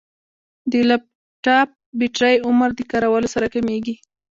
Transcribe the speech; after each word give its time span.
د 0.71 0.73
لپټاپ 0.89 1.69
بیټرۍ 1.99 2.35
عمر 2.47 2.69
د 2.75 2.79
کارولو 2.91 3.27
سره 3.35 3.47
کمېږي. 3.55 3.95